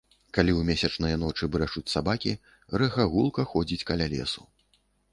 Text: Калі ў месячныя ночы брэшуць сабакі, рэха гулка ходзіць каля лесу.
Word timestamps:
Калі 0.35 0.51
ў 0.55 0.61
месячныя 0.69 1.19
ночы 1.25 1.49
брэшуць 1.57 1.85
сабакі, 1.95 2.33
рэха 2.83 3.09
гулка 3.15 3.49
ходзіць 3.55 3.87
каля 3.95 4.13
лесу. 4.19 4.43